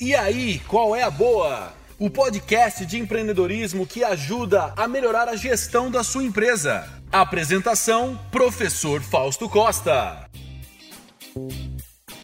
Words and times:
E 0.00 0.12
aí, 0.12 0.58
qual 0.66 0.96
é 0.96 1.04
a 1.04 1.10
boa? 1.10 1.72
O 2.00 2.10
podcast 2.10 2.84
de 2.84 2.98
empreendedorismo 2.98 3.86
que 3.86 4.02
ajuda 4.02 4.74
a 4.76 4.88
melhorar 4.88 5.28
a 5.28 5.36
gestão 5.36 5.88
da 5.88 6.02
sua 6.02 6.24
empresa. 6.24 6.84
Apresentação: 7.12 8.18
Professor 8.32 9.00
Fausto 9.00 9.48
Costa. 9.48 10.28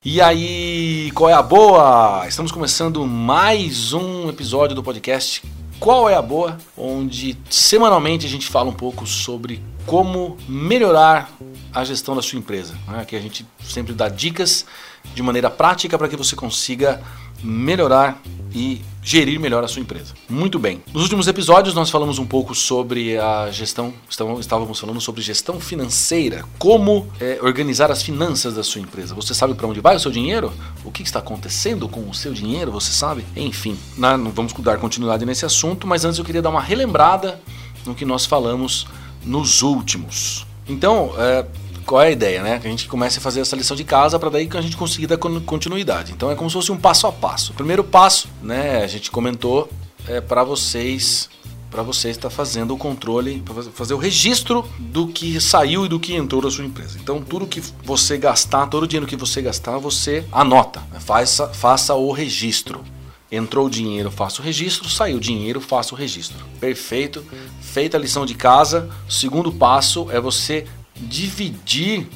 E 0.04 0.20
aí, 0.20 1.12
qual 1.14 1.30
é 1.30 1.32
a 1.32 1.40
boa? 1.40 2.26
Estamos 2.26 2.50
começando 2.50 3.06
mais 3.06 3.92
um 3.92 4.28
episódio 4.28 4.74
do 4.74 4.82
podcast 4.82 5.40
Qual 5.78 6.10
é 6.10 6.16
a 6.16 6.22
Boa? 6.22 6.58
Onde 6.76 7.38
semanalmente 7.48 8.26
a 8.26 8.28
gente 8.28 8.48
fala 8.48 8.68
um 8.68 8.74
pouco 8.74 9.06
sobre 9.06 9.62
como 9.86 10.36
melhorar 10.48 11.30
a 11.72 11.84
gestão 11.84 12.16
da 12.16 12.22
sua 12.22 12.38
empresa. 12.38 12.74
Né? 12.88 13.00
Aqui 13.00 13.14
a 13.14 13.20
gente 13.20 13.46
sempre 13.62 13.92
dá 13.92 14.08
dicas 14.08 14.66
de 15.14 15.22
maneira 15.22 15.48
prática 15.48 15.96
para 15.96 16.08
que 16.08 16.16
você 16.16 16.34
consiga 16.34 17.00
melhorar 17.42 18.20
e 18.54 18.82
gerir 19.02 19.40
melhor 19.40 19.64
a 19.64 19.68
sua 19.68 19.80
empresa. 19.80 20.14
Muito 20.28 20.58
bem. 20.58 20.82
Nos 20.92 21.02
últimos 21.04 21.26
episódios 21.26 21.74
nós 21.74 21.90
falamos 21.90 22.18
um 22.18 22.26
pouco 22.26 22.54
sobre 22.54 23.18
a 23.18 23.50
gestão, 23.50 23.94
estávamos 24.08 24.78
falando 24.78 25.00
sobre 25.00 25.22
gestão 25.22 25.58
financeira, 25.58 26.44
como 26.58 27.06
é, 27.20 27.38
organizar 27.42 27.90
as 27.90 28.02
finanças 28.02 28.54
da 28.54 28.62
sua 28.62 28.80
empresa. 28.80 29.14
Você 29.14 29.34
sabe 29.34 29.54
para 29.54 29.66
onde 29.66 29.80
vai 29.80 29.96
o 29.96 30.00
seu 30.00 30.10
dinheiro? 30.10 30.52
O 30.84 30.90
que 30.90 31.02
está 31.02 31.18
acontecendo 31.18 31.88
com 31.88 32.08
o 32.08 32.14
seu 32.14 32.32
dinheiro? 32.32 32.70
Você 32.72 32.92
sabe? 32.92 33.24
Enfim, 33.34 33.76
não 33.96 34.30
vamos 34.30 34.52
dar 34.52 34.78
continuidade 34.78 35.24
nesse 35.24 35.46
assunto, 35.46 35.86
mas 35.86 36.04
antes 36.04 36.18
eu 36.18 36.24
queria 36.24 36.42
dar 36.42 36.50
uma 36.50 36.60
relembrada 36.60 37.40
no 37.86 37.94
que 37.94 38.04
nós 38.04 38.26
falamos 38.26 38.86
nos 39.24 39.62
últimos. 39.62 40.46
Então, 40.68 41.12
é, 41.18 41.46
qual 41.86 42.02
é 42.02 42.08
a 42.08 42.10
ideia, 42.10 42.42
né? 42.42 42.58
Que 42.58 42.66
a 42.66 42.70
gente 42.70 42.88
comece 42.88 43.18
a 43.18 43.20
fazer 43.20 43.40
essa 43.40 43.56
lição 43.56 43.76
de 43.76 43.84
casa 43.84 44.18
para 44.18 44.30
daí 44.30 44.46
que 44.46 44.56
a 44.56 44.60
gente 44.60 44.76
consiga 44.76 45.08
dar 45.08 45.18
continuidade. 45.18 46.12
Então 46.12 46.30
é 46.30 46.34
como 46.34 46.48
se 46.48 46.54
fosse 46.54 46.72
um 46.72 46.78
passo 46.78 47.06
a 47.06 47.12
passo. 47.12 47.52
O 47.52 47.54
primeiro 47.54 47.84
passo, 47.84 48.28
né? 48.42 48.82
A 48.82 48.86
gente 48.86 49.10
comentou 49.10 49.68
é 50.08 50.20
para 50.20 50.42
vocês 50.42 51.28
para 51.70 51.82
você 51.82 52.10
estar 52.10 52.30
fazendo 52.30 52.74
o 52.74 52.76
controle, 52.76 53.42
fazer 53.74 53.94
o 53.94 53.96
registro 53.96 54.68
do 54.76 55.06
que 55.06 55.40
saiu 55.40 55.86
e 55.86 55.88
do 55.88 56.00
que 56.00 56.14
entrou 56.14 56.42
da 56.42 56.50
sua 56.50 56.64
empresa. 56.64 56.98
Então, 57.00 57.22
tudo 57.22 57.46
que 57.46 57.62
você 57.84 58.18
gastar, 58.18 58.66
todo 58.66 58.82
o 58.82 58.86
dinheiro 58.88 59.06
que 59.06 59.14
você 59.14 59.40
gastar, 59.40 59.78
você 59.78 60.24
anota, 60.32 60.82
né? 60.92 60.98
faça, 60.98 61.48
faça 61.48 61.94
o 61.94 62.10
registro. 62.10 62.82
Entrou 63.30 63.68
o 63.68 63.70
dinheiro, 63.70 64.10
faça 64.10 64.42
o 64.42 64.44
registro, 64.44 64.88
saiu 64.88 65.18
o 65.18 65.20
dinheiro, 65.20 65.60
faça 65.60 65.94
o 65.94 65.96
registro. 65.96 66.44
Perfeito. 66.58 67.24
Feita 67.60 67.96
a 67.96 68.00
lição 68.00 68.26
de 68.26 68.34
casa, 68.34 68.90
o 69.08 69.12
segundo 69.12 69.52
passo 69.52 70.08
é 70.10 70.20
você 70.20 70.66
dividir 71.00 72.06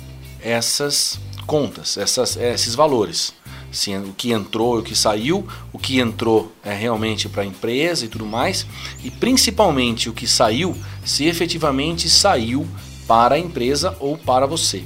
essas 0.40 1.18
contas, 1.46 1.96
essas, 1.96 2.36
esses 2.36 2.74
valores. 2.74 3.34
Sim, 3.70 3.96
o 3.96 4.12
que 4.12 4.30
entrou 4.30 4.76
e 4.76 4.80
o 4.80 4.84
que 4.84 4.94
saiu, 4.94 5.46
o 5.72 5.78
que 5.78 5.98
entrou 5.98 6.52
é 6.64 6.72
realmente 6.72 7.28
para 7.28 7.42
a 7.42 7.46
empresa 7.46 8.04
e 8.04 8.08
tudo 8.08 8.24
mais, 8.24 8.64
e 9.02 9.10
principalmente 9.10 10.08
o 10.08 10.12
que 10.12 10.28
saiu, 10.28 10.76
se 11.04 11.24
efetivamente 11.24 12.08
saiu 12.08 12.66
para 13.06 13.34
a 13.34 13.38
empresa 13.38 13.96
ou 13.98 14.16
para 14.16 14.46
você. 14.46 14.84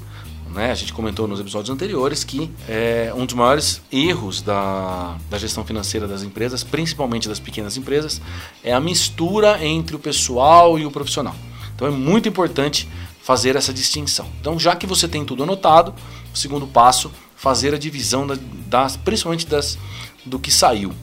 Né? 0.55 0.71
A 0.71 0.75
gente 0.75 0.93
comentou 0.95 1.29
nos 1.29 1.39
episódios 1.39 1.69
anteriores 1.69 2.25
que 2.25 2.51
é, 2.67 3.13
um 3.15 3.27
dos 3.27 3.35
maiores 3.35 3.83
erros 3.93 4.41
da, 4.41 5.19
da 5.29 5.37
gestão 5.37 5.65
financeira 5.65 6.09
das 6.09 6.23
empresas, 6.23 6.65
principalmente 6.65 7.29
das 7.29 7.39
pequenas 7.39 7.77
empresas, 7.77 8.21
é 8.65 8.73
a 8.73 8.81
mistura 8.81 9.63
entre 9.65 9.95
o 9.95 9.99
pessoal 9.99 10.79
e 10.79 10.87
o 10.87 10.91
profissional. 10.91 11.37
Então 11.75 11.87
é 11.87 11.91
muito 11.91 12.29
importante 12.29 12.89
fazer 13.29 13.57
essa 13.57 13.75
distinção. 13.75 14.27
Então, 14.41 14.59
já 14.59 14.75
que 14.75 14.87
você 14.87 15.07
tem 15.07 15.23
tudo 15.23 15.43
anotado, 15.43 15.95
o 16.33 16.39
segundo 16.39 16.67
passo, 16.67 17.13
fazer 17.37 17.75
a 17.75 17.79
divisão 17.79 18.27
das, 18.67 18.97
principalmente 18.97 19.47
das, 19.47 19.77
do 20.25 20.39
que 20.39 20.51
saiu. 20.51 20.95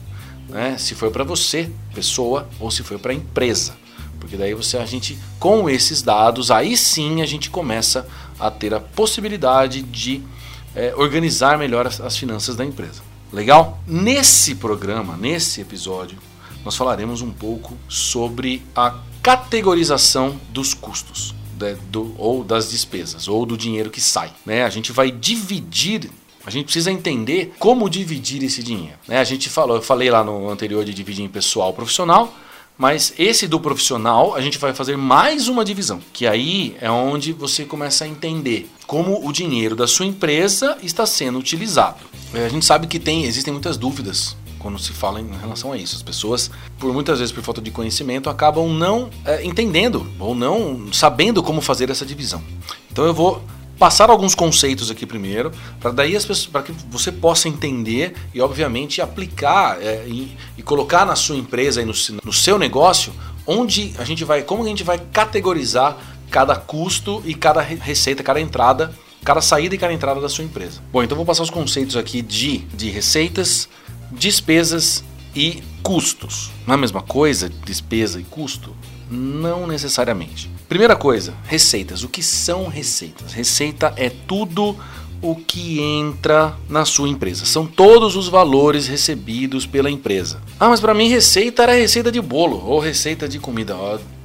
Né? 0.48 0.76
Se 0.76 0.96
foi 0.96 1.08
para 1.08 1.22
você, 1.22 1.70
pessoa, 1.94 2.48
ou 2.58 2.68
se 2.68 2.82
foi 2.82 2.98
para 2.98 3.12
a 3.12 3.14
empresa. 3.14 3.76
Porque 4.18 4.36
daí 4.36 4.54
você, 4.54 4.76
a 4.76 4.84
gente, 4.84 5.16
com 5.38 5.70
esses 5.70 6.02
dados, 6.02 6.50
aí 6.50 6.76
sim 6.76 7.22
a 7.22 7.26
gente 7.26 7.48
começa 7.48 8.08
a 8.40 8.50
ter 8.50 8.74
a 8.74 8.80
possibilidade 8.80 9.80
de 9.80 10.20
é, 10.74 10.92
organizar 10.96 11.56
melhor 11.56 11.86
as, 11.86 12.00
as 12.00 12.16
finanças 12.16 12.56
da 12.56 12.64
empresa. 12.64 13.02
Legal? 13.32 13.78
Nesse 13.86 14.56
programa, 14.56 15.16
nesse 15.16 15.60
episódio, 15.60 16.18
nós 16.64 16.74
falaremos 16.74 17.22
um 17.22 17.30
pouco 17.30 17.78
sobre 17.88 18.66
a 18.74 18.96
categorização 19.22 20.36
dos 20.50 20.74
custos 20.74 21.36
do, 21.90 22.14
ou 22.18 22.44
das 22.44 22.70
despesas, 22.70 23.28
ou 23.28 23.46
do 23.46 23.56
dinheiro 23.56 23.90
que 23.90 24.00
sai. 24.00 24.32
Né? 24.44 24.64
A 24.64 24.70
gente 24.70 24.92
vai 24.92 25.10
dividir 25.10 26.10
a 26.44 26.50
gente 26.50 26.66
precisa 26.66 26.92
entender 26.92 27.54
como 27.58 27.90
dividir 27.90 28.40
esse 28.44 28.62
dinheiro. 28.62 28.96
Né? 29.08 29.18
A 29.18 29.24
gente 29.24 29.50
falou, 29.50 29.74
eu 29.78 29.82
falei 29.82 30.08
lá 30.08 30.22
no 30.22 30.48
anterior 30.48 30.84
de 30.84 30.94
dividir 30.94 31.24
em 31.24 31.28
pessoal 31.28 31.72
profissional, 31.72 32.32
mas 32.78 33.12
esse 33.18 33.48
do 33.48 33.58
profissional 33.58 34.32
a 34.32 34.40
gente 34.40 34.56
vai 34.56 34.72
fazer 34.72 34.96
mais 34.96 35.48
uma 35.48 35.64
divisão, 35.64 36.00
que 36.12 36.24
aí 36.24 36.76
é 36.80 36.88
onde 36.88 37.32
você 37.32 37.64
começa 37.64 38.04
a 38.04 38.08
entender 38.08 38.70
como 38.86 39.26
o 39.26 39.32
dinheiro 39.32 39.74
da 39.74 39.88
sua 39.88 40.06
empresa 40.06 40.78
está 40.84 41.04
sendo 41.04 41.36
utilizado. 41.36 41.98
A 42.32 42.48
gente 42.48 42.64
sabe 42.64 42.86
que 42.86 43.00
tem, 43.00 43.24
existem 43.24 43.52
muitas 43.52 43.76
dúvidas 43.76 44.36
quando 44.66 44.80
se 44.80 44.92
fala 44.92 45.20
em 45.20 45.30
relação 45.40 45.70
a 45.70 45.76
isso. 45.76 45.94
As 45.94 46.02
pessoas, 46.02 46.50
por 46.76 46.92
muitas 46.92 47.20
vezes 47.20 47.32
por 47.32 47.40
falta 47.44 47.60
de 47.60 47.70
conhecimento, 47.70 48.28
acabam 48.28 48.68
não 48.68 49.08
é, 49.24 49.44
entendendo 49.44 50.04
ou 50.18 50.34
não 50.34 50.92
sabendo 50.92 51.40
como 51.40 51.60
fazer 51.60 51.88
essa 51.88 52.04
divisão. 52.04 52.42
Então 52.90 53.04
eu 53.04 53.14
vou 53.14 53.40
passar 53.78 54.10
alguns 54.10 54.34
conceitos 54.34 54.90
aqui 54.90 55.06
primeiro, 55.06 55.52
para 55.78 55.92
daí 55.92 56.16
as 56.16 56.24
pessoas, 56.24 56.46
para 56.46 56.62
que 56.62 56.72
você 56.90 57.12
possa 57.12 57.48
entender 57.48 58.16
e 58.34 58.40
obviamente 58.40 59.00
aplicar 59.00 59.80
é, 59.80 60.04
e, 60.08 60.36
e, 60.58 60.62
colocar 60.64 61.06
na 61.06 61.14
sua 61.14 61.36
empresa 61.36 61.80
e 61.80 61.84
no, 61.84 61.92
no 62.24 62.32
seu 62.32 62.58
negócio 62.58 63.12
onde 63.46 63.94
a 63.98 64.04
gente 64.04 64.24
vai, 64.24 64.42
como 64.42 64.64
a 64.64 64.66
gente 64.66 64.82
vai 64.82 64.98
categorizar 64.98 65.96
cada 66.28 66.56
custo 66.56 67.22
e 67.24 67.34
cada 67.34 67.60
receita, 67.60 68.20
cada 68.20 68.40
entrada, 68.40 68.92
cada 69.24 69.40
saída 69.40 69.76
e 69.76 69.78
cada 69.78 69.92
entrada 69.92 70.20
da 70.20 70.28
sua 70.28 70.42
empresa. 70.42 70.80
Bom, 70.92 71.04
então 71.04 71.16
vou 71.16 71.24
passar 71.24 71.44
os 71.44 71.50
conceitos 71.50 71.96
aqui 71.96 72.20
de, 72.20 72.58
de 72.58 72.90
receitas, 72.90 73.68
despesas 74.12 75.04
e 75.34 75.62
custos. 75.82 76.50
Não 76.66 76.74
é 76.74 76.76
a 76.76 76.80
mesma 76.80 77.02
coisa, 77.02 77.50
despesa 77.64 78.20
e 78.20 78.24
custo? 78.24 78.74
Não 79.10 79.66
necessariamente. 79.66 80.50
Primeira 80.68 80.96
coisa, 80.96 81.34
receitas. 81.44 82.02
O 82.02 82.08
que 82.08 82.22
são 82.22 82.66
receitas? 82.66 83.32
Receita 83.32 83.92
é 83.96 84.10
tudo 84.10 84.76
o 85.22 85.36
que 85.36 85.80
entra 85.80 86.56
na 86.68 86.84
sua 86.84 87.08
empresa. 87.08 87.44
São 87.44 87.66
todos 87.66 88.16
os 88.16 88.28
valores 88.28 88.88
recebidos 88.88 89.64
pela 89.64 89.90
empresa. 89.90 90.40
Ah, 90.58 90.68
mas 90.68 90.80
para 90.80 90.94
mim 90.94 91.08
receita 91.08 91.62
era 91.62 91.72
receita 91.74 92.10
de 92.10 92.20
bolo 92.20 92.62
ou 92.66 92.80
receita 92.80 93.28
de 93.28 93.38
comida. 93.38 93.76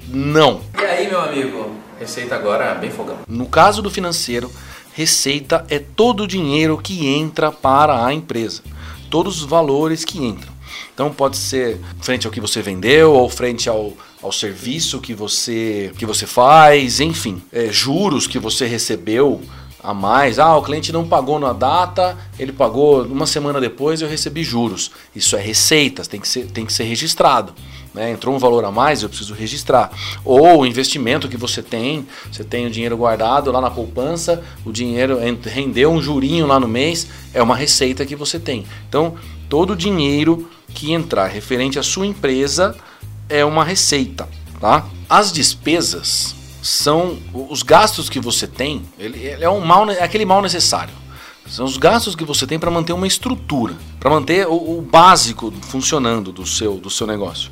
Não. 0.07 0.61
E 0.79 0.83
aí, 0.83 1.07
meu 1.07 1.21
amigo? 1.21 1.71
Receita 1.99 2.35
agora 2.35 2.73
bem 2.73 2.89
fogão. 2.89 3.17
No 3.27 3.45
caso 3.45 3.81
do 3.81 3.91
financeiro, 3.91 4.51
receita 4.93 5.63
é 5.69 5.77
todo 5.77 6.23
o 6.23 6.27
dinheiro 6.27 6.77
que 6.77 7.07
entra 7.07 7.51
para 7.51 8.03
a 8.03 8.11
empresa 8.11 8.63
todos 9.11 9.43
os 9.43 9.47
valores 9.47 10.03
que 10.03 10.17
entram. 10.17 10.51
Então 10.93 11.11
pode 11.11 11.37
ser 11.37 11.79
frente 12.01 12.25
ao 12.25 12.31
que 12.31 12.39
você 12.39 12.61
vendeu 12.61 13.13
ou 13.13 13.29
frente 13.29 13.69
ao, 13.69 13.93
ao 14.23 14.31
serviço 14.31 14.99
que 14.99 15.13
você, 15.13 15.91
que 15.97 16.05
você 16.05 16.25
faz, 16.25 16.99
enfim, 16.99 17.43
é, 17.51 17.67
juros 17.71 18.25
que 18.25 18.39
você 18.39 18.65
recebeu 18.65 19.41
a 19.83 19.93
mais. 19.93 20.39
Ah, 20.39 20.55
o 20.55 20.61
cliente 20.61 20.91
não 20.93 21.07
pagou 21.07 21.39
na 21.39 21.53
data, 21.53 22.17
ele 22.39 22.53
pagou 22.53 23.03
uma 23.03 23.25
semana 23.25 23.59
depois 23.59 24.01
eu 24.01 24.07
recebi 24.07 24.43
juros. 24.43 24.91
Isso 25.15 25.35
é 25.35 25.41
receitas, 25.41 26.07
tem 26.07 26.19
que 26.19 26.27
ser, 26.27 26.45
tem 26.47 26.65
que 26.65 26.73
ser 26.73 26.83
registrado. 26.83 27.53
Né? 27.93 28.11
Entrou 28.11 28.35
um 28.35 28.39
valor 28.39 28.63
a 28.63 28.71
mais, 28.71 29.03
eu 29.03 29.09
preciso 29.09 29.33
registrar. 29.33 29.91
Ou 30.23 30.61
o 30.61 30.65
investimento 30.65 31.27
que 31.27 31.37
você 31.37 31.61
tem, 31.61 32.07
você 32.31 32.43
tem 32.43 32.65
o 32.65 32.71
dinheiro 32.71 32.97
guardado 32.97 33.51
lá 33.51 33.59
na 33.59 33.69
poupança, 33.69 34.43
o 34.65 34.71
dinheiro 34.71 35.19
rendeu 35.43 35.91
um 35.91 36.01
jurinho 36.01 36.47
lá 36.47 36.59
no 36.59 36.67
mês, 36.67 37.07
é 37.33 37.41
uma 37.41 37.55
receita 37.55 38.05
que 38.05 38.15
você 38.15 38.39
tem. 38.39 38.65
Então, 38.87 39.15
todo 39.49 39.71
o 39.71 39.75
dinheiro 39.75 40.49
que 40.73 40.93
entrar 40.93 41.27
referente 41.27 41.77
à 41.77 41.83
sua 41.83 42.07
empresa 42.07 42.75
é 43.27 43.43
uma 43.43 43.63
receita, 43.63 44.27
tá? 44.59 44.85
As 45.09 45.31
despesas 45.31 46.35
são 46.61 47.17
os 47.33 47.63
gastos 47.63 48.09
que 48.09 48.19
você 48.19 48.45
tem, 48.47 48.83
ele, 48.97 49.19
ele 49.19 49.43
é 49.43 49.49
um 49.49 49.59
mal, 49.59 49.89
é 49.89 50.03
aquele 50.03 50.25
mal 50.25 50.41
necessário. 50.41 50.93
São 51.47 51.65
os 51.65 51.75
gastos 51.75 52.15
que 52.15 52.23
você 52.23 52.47
tem 52.47 52.57
para 52.57 52.71
manter 52.71 52.93
uma 52.93 53.07
estrutura, 53.07 53.75
para 53.99 54.09
manter 54.09 54.47
o, 54.47 54.77
o, 54.77 54.81
básico 54.81 55.51
funcionando 55.63 56.31
do 56.31 56.45
seu, 56.45 56.75
do 56.75 56.89
seu 56.89 57.05
negócio. 57.05 57.51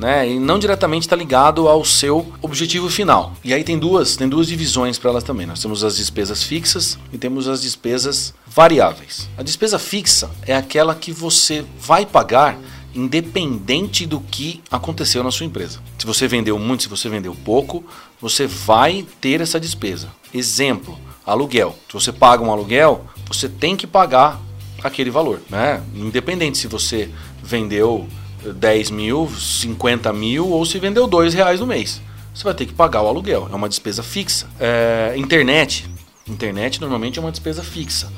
Né? 0.00 0.30
E 0.30 0.38
não 0.38 0.58
diretamente 0.58 1.02
está 1.06 1.14
ligado 1.14 1.68
ao 1.68 1.84
seu 1.84 2.32
objetivo 2.40 2.88
final. 2.88 3.34
E 3.44 3.52
aí 3.52 3.62
tem 3.62 3.78
duas, 3.78 4.16
tem 4.16 4.26
duas 4.26 4.46
divisões 4.46 4.98
para 4.98 5.10
elas 5.10 5.22
também. 5.22 5.46
Nós 5.46 5.60
temos 5.60 5.84
as 5.84 5.98
despesas 5.98 6.42
fixas 6.42 6.98
e 7.12 7.18
temos 7.18 7.46
as 7.46 7.60
despesas 7.60 8.32
variáveis. 8.46 9.28
A 9.36 9.42
despesa 9.42 9.78
fixa 9.78 10.30
é 10.46 10.56
aquela 10.56 10.94
que 10.94 11.12
você 11.12 11.66
vai 11.78 12.06
pagar 12.06 12.58
independente 12.94 14.06
do 14.06 14.20
que 14.20 14.62
aconteceu 14.70 15.22
na 15.22 15.30
sua 15.30 15.44
empresa. 15.44 15.80
Se 15.98 16.06
você 16.06 16.26
vendeu 16.26 16.58
muito, 16.58 16.84
se 16.84 16.88
você 16.88 17.08
vendeu 17.08 17.36
pouco, 17.44 17.84
você 18.18 18.46
vai 18.46 19.06
ter 19.20 19.42
essa 19.42 19.60
despesa. 19.60 20.08
Exemplo, 20.32 20.98
aluguel. 21.26 21.76
Se 21.88 21.92
você 21.92 22.10
paga 22.10 22.42
um 22.42 22.50
aluguel, 22.50 23.04
você 23.28 23.50
tem 23.50 23.76
que 23.76 23.86
pagar 23.86 24.40
aquele 24.82 25.10
valor, 25.10 25.40
né? 25.50 25.82
Independente 25.94 26.58
se 26.58 26.66
você 26.66 27.10
vendeu 27.42 28.08
10 28.44 28.90
mil, 28.90 29.28
50 29.28 30.12
mil 30.12 30.48
ou 30.48 30.64
se 30.64 30.78
vendeu 30.78 31.06
2 31.06 31.34
reais 31.34 31.60
no 31.60 31.66
mês. 31.66 32.00
Você 32.34 32.44
vai 32.44 32.54
ter 32.54 32.66
que 32.66 32.72
pagar 32.72 33.02
o 33.02 33.08
aluguel, 33.08 33.48
é 33.50 33.54
uma 33.54 33.68
despesa 33.68 34.02
fixa. 34.02 34.46
É, 34.58 35.14
internet. 35.16 35.88
Internet 36.28 36.80
normalmente 36.80 37.18
é 37.18 37.22
uma 37.22 37.30
despesa 37.30 37.62
fixa. 37.62 38.10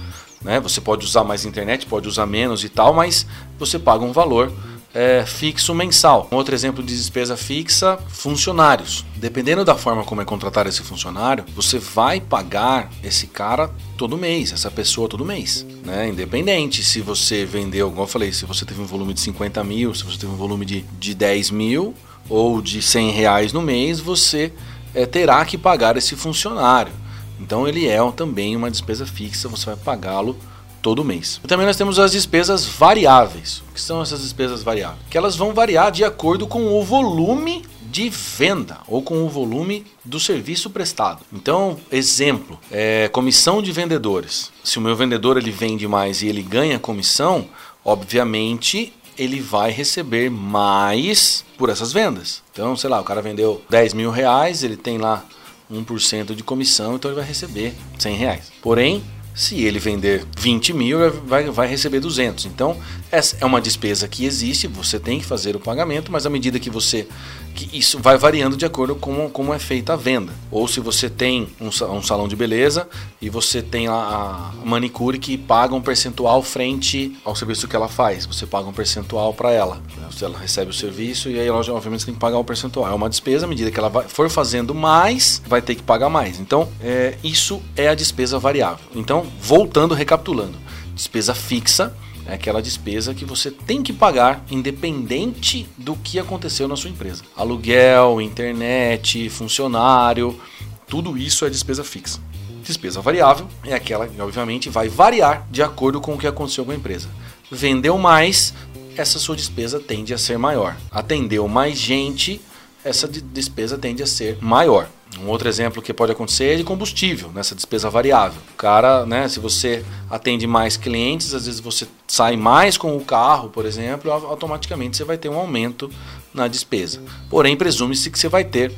Né? 0.43 0.61
Você 0.61 0.81
pode 0.81 1.05
usar 1.05 1.25
mais 1.25 1.45
internet, 1.45 1.87
pode 1.87 2.09
usar 2.09 2.27
menos 2.27 2.65
e 2.65 2.69
tal, 2.69 2.93
mas 2.93 3.27
você 3.59 3.79
paga 3.79 4.05
um 4.05 4.13
valor 4.13 4.53
é, 4.95 5.25
fixo 5.27 5.75
mensal. 5.75 6.29
Um 6.31 6.37
outro 6.37 6.55
exemplo 6.55 6.83
de 6.83 6.95
despesa 6.95 7.37
fixa, 7.37 7.99
funcionários. 8.09 9.05
Dependendo 9.17 9.65
da 9.65 9.75
forma 9.75 10.05
como 10.05 10.21
é 10.21 10.25
contratar 10.25 10.67
esse 10.67 10.83
funcionário, 10.83 11.45
você 11.55 11.79
vai 11.79 12.21
pagar 12.21 12.91
esse 13.03 13.27
cara 13.27 13.71
todo 13.97 14.19
mês, 14.19 14.53
essa 14.53 14.71
pessoa 14.71 15.09
todo 15.09 15.25
mês. 15.25 15.67
Né? 15.85 16.09
Independente 16.09 16.83
se 16.85 17.01
você 17.01 17.45
vendeu, 17.45 17.89
como 17.91 18.03
eu 18.03 18.07
falei, 18.07 18.33
se 18.33 18.45
você 18.45 18.65
teve 18.65 18.81
um 18.81 18.87
volume 18.87 19.15
de 19.15 19.21
50 19.21 19.65
mil, 19.65 19.95
se 19.95 20.05
você 20.05 20.19
teve 20.19 20.33
um 20.33 20.37
volume 20.37 20.67
de, 20.67 20.83
de 20.99 21.15
10 21.15 21.51
mil 21.51 21.95
ou 22.29 22.61
de 22.61 22.83
100 22.83 23.11
reais 23.11 23.53
no 23.53 23.63
mês, 23.63 23.99
você 23.99 24.53
é, 24.95 25.07
terá 25.07 25.45
que 25.45 25.57
pagar 25.57 25.97
esse 25.97 26.15
funcionário. 26.17 26.93
Então 27.41 27.67
ele 27.67 27.89
é 27.89 27.99
também 28.13 28.55
uma 28.55 28.71
despesa 28.71 29.05
fixa, 29.05 29.49
você 29.49 29.67
vai 29.67 29.77
pagá-lo 29.77 30.37
todo 30.83 31.05
mês. 31.05 31.41
Também 31.47 31.65
nós 31.65 31.77
temos 31.77 31.99
as 31.99 32.13
despesas 32.13 32.67
variáveis. 32.67 33.63
O 33.71 33.75
que 33.75 33.81
são 33.81 34.03
essas 34.03 34.21
despesas 34.21 34.63
variáveis? 34.63 35.01
Que 35.09 35.17
elas 35.17 35.37
vão 35.37 35.55
variar 35.55 35.91
de 35.93 36.05
acordo 36.05 36.47
com 36.47 36.67
o 36.67 36.83
volume 36.83 37.65
de 37.93 38.09
venda 38.09 38.79
ou 38.89 39.03
com 39.03 39.23
o 39.23 39.29
volume 39.29 39.85
do 40.05 40.19
serviço 40.19 40.71
prestado. 40.71 41.21
Então, 41.33 41.79
exemplo, 41.91 42.59
é, 42.71 43.09
comissão 43.09 43.63
de 43.63 43.71
vendedores. 43.71 44.51
Se 44.65 44.79
o 44.79 44.81
meu 44.81 44.97
vendedor 44.97 45.37
ele 45.37 45.51
vende 45.51 45.87
mais 45.87 46.23
e 46.23 46.27
ele 46.27 46.43
ganha 46.43 46.79
comissão, 46.79 47.47
obviamente 47.85 48.93
ele 49.19 49.41
vai 49.41 49.71
receber 49.71 50.31
mais 50.31 51.45
por 51.59 51.69
essas 51.69 51.93
vendas. 51.93 52.43
Então, 52.51 52.75
sei 52.77 52.89
lá, 52.89 52.99
o 52.99 53.05
cara 53.05 53.21
vendeu 53.21 53.63
10 53.69 53.93
mil 53.93 54.11
reais, 54.11 54.65
ele 54.65 54.77
tem 54.77 54.97
lá 54.97 55.23
1% 55.71 56.35
de 56.35 56.43
comissão, 56.43 56.97
então 56.97 57.11
ele 57.11 57.21
vai 57.21 57.29
receber 57.29 57.75
100 57.99 58.17
reais. 58.17 58.53
Porém, 58.63 59.03
se 59.35 59.63
ele 59.63 59.79
vender 59.79 60.25
20 60.39 60.73
mil, 60.73 61.11
vai, 61.25 61.45
vai 61.45 61.67
receber 61.67 62.01
200. 62.01 62.47
Então, 62.47 62.77
essa 63.11 63.37
é 63.41 63.45
uma 63.47 63.61
despesa 63.61 64.07
que 64.07 64.25
existe, 64.25 64.67
você 64.67 64.99
tem 64.99 65.19
que 65.19 65.25
fazer 65.25 65.57
o 65.57 65.61
pagamento, 65.61 66.13
mas 66.13 66.27
à 66.27 66.31
medida 66.31 66.59
que 66.59 66.71
você. 66.71 67.07
Que 67.53 67.77
isso 67.77 67.99
vai 67.99 68.17
variando 68.17 68.57
de 68.57 68.65
acordo 68.65 68.95
com 68.95 69.29
como 69.31 69.53
é 69.55 69.59
feita 69.59 69.93
a 69.93 69.97
venda. 69.97 70.33
Ou 70.51 70.67
se 70.67 70.81
você 70.81 71.09
tem 71.09 71.49
um, 71.61 71.69
um 71.69 72.03
salão 72.03 72.27
de 72.27 72.35
beleza 72.35 72.89
e 73.21 73.29
você 73.31 73.63
tem 73.63 73.89
a, 73.89 73.93
a 73.93 74.53
manicure 74.65 75.19
que 75.19 75.37
paga 75.37 75.75
um 75.75 75.81
percentual 75.81 76.43
frente 76.43 77.17
ao 77.25 77.37
serviço 77.37 77.69
que 77.69 77.77
ela 77.77 77.89
faz. 77.89 78.27
Você 78.27 78.47
paga 78.47 78.69
um 78.69 78.73
percentual 78.73 79.33
para 79.33 79.51
ela. 79.51 79.81
Ela 80.21 80.39
recebe 80.39 80.71
o 80.71 80.75
serviço 80.75 81.29
e 81.29 81.39
aí, 81.39 81.47
ela, 81.47 81.59
obviamente, 81.59 82.05
tem 82.05 82.15
que 82.15 82.21
pagar 82.21 82.39
um 82.39 82.45
percentual. 82.45 82.91
É 82.91 82.95
uma 82.95 83.09
despesa, 83.09 83.47
à 83.47 83.49
medida 83.49 83.71
que 83.71 83.79
ela 83.79 83.89
vai, 83.89 84.07
for 84.09 84.29
fazendo 84.31 84.75
mais, 84.75 85.43
vai 85.47 85.61
ter 85.61 85.75
que 85.75 85.83
pagar 85.83 86.09
mais. 86.09 86.39
Então, 86.39 86.69
é, 86.81 87.17
isso 87.23 87.63
é 87.77 87.89
a 87.89 87.95
despesa 87.95 88.39
variável. 88.39 88.85
Então, 88.95 89.27
voltando, 89.41 89.95
recapitulando: 89.95 90.57
despesa 90.95 91.35
fixa 91.35 91.95
é 92.27 92.35
aquela 92.35 92.63
despesa 92.63 93.15
que 93.15 93.25
você 93.25 93.51
tem 93.51 93.83
que 93.83 93.93
pagar 93.93 94.45
independente 94.51 95.67
do 95.77 95.97
que 95.97 96.19
aconteceu 96.19 96.69
na 96.69 96.77
sua 96.77 96.91
empresa. 96.91 97.23
Aluguel, 97.37 98.21
internet, 98.21 99.29
funcionário, 99.29 100.39
tudo 100.87 101.17
isso 101.17 101.45
é 101.45 101.51
despesa 101.51 101.83
fixa. 101.83 102.21
Despesa 102.65 103.01
variável 103.01 103.49
é 103.65 103.75
aquela 103.75 104.07
que, 104.07 104.21
obviamente, 104.21 104.71
vai 104.71 104.89
variar 104.89 105.47
de 105.51 105.63
acordo 105.63 106.01
com 106.01 106.15
o 106.15 106.19
que 106.19 106.27
aconteceu 106.27 106.65
com 106.65 106.71
a 106.71 106.77
empresa. 106.77 107.09
Vendeu 107.51 107.99
mais, 107.99 108.55
essa 108.97 109.19
sua 109.19 109.35
despesa 109.35 109.81
tende 109.81 110.15
a 110.15 110.19
ser 110.19 110.39
maior. 110.39 110.77
Atendeu 110.91 111.49
mais 111.49 111.77
gente, 111.77 112.41
essa 112.85 113.07
despesa 113.07 113.79
tende 113.79 114.03
a 114.03 114.07
ser 114.07 114.39
maior. 114.41 114.89
Um 115.21 115.29
outro 115.29 115.49
exemplo 115.49 115.83
que 115.83 115.93
pode 115.93 116.13
acontecer 116.13 116.55
é 116.55 116.57
de 116.57 116.65
combustível, 116.65 117.31
nessa 117.35 117.55
despesa 117.55 117.91
variável. 117.91 118.41
O 118.55 118.57
cara, 118.57 119.05
né, 119.05 119.29
se 119.29 119.39
você 119.39 119.85
atende 120.09 120.47
mais 120.47 120.77
clientes, 120.77 121.35
às 121.35 121.47
vezes 121.47 121.61
você 121.61 121.87
sai 122.09 122.37
mais 122.37 122.79
com 122.79 122.97
o 122.97 123.05
carro, 123.05 123.51
por 123.51 123.67
exemplo, 123.67 124.11
automaticamente 124.11 124.97
você 124.97 125.05
vai 125.05 125.19
ter 125.19 125.29
um 125.29 125.39
aumento 125.39 125.91
na 126.33 126.49
despesa. 126.49 127.03
Porém, 127.29 127.57
presume-se 127.57 128.11
que 128.11 128.19
você 128.19 128.29
vai 128.29 128.43
ter 128.43 128.73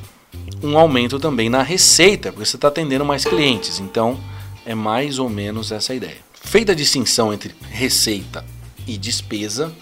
um 0.63 0.77
aumento 0.77 1.21
também 1.21 1.49
na 1.49 1.63
receita, 1.63 2.33
porque 2.33 2.47
você 2.47 2.57
está 2.57 2.69
atendendo 2.69 3.05
mais 3.05 3.25
clientes. 3.25 3.79
Então, 3.79 4.19
é 4.67 4.75
mais 4.75 5.19
ou 5.19 5.29
menos 5.29 5.71
essa 5.71 5.95
ideia. 5.95 6.19
Feita 6.43 6.73
a 6.73 6.75
distinção 6.75 7.33
entre 7.33 7.55
receita 7.71 8.45
e 8.87 8.99
despesa, 8.99 9.73